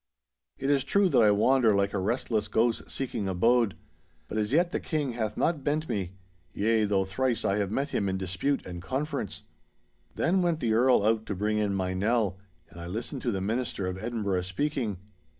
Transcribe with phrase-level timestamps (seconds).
[0.57, 3.75] It is true that I wander like a restless ghost seeking abode;
[4.27, 8.09] but as yet the King hath not bent me—yea, though thrice I have met him
[8.09, 9.43] in dispute and conference.'
[10.15, 12.39] Then went the Earl out to bring in my Nell,
[12.71, 14.97] and I listened to the minister of Edinburgh speaking.